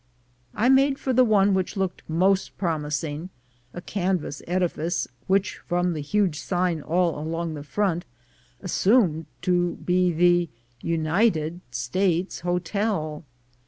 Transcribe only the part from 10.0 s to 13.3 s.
the "United States" Hotel.